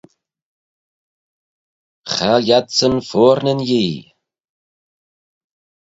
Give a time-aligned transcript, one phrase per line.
[2.11, 3.99] Chaill adsyn foayr nyn Yee.